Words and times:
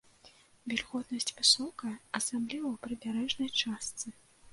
Вільготнасць 0.71 1.33
высокая, 1.41 1.93
асабліва 2.19 2.67
ў 2.71 2.75
прыбярэжнай 2.83 3.53
частцы. 3.61 4.07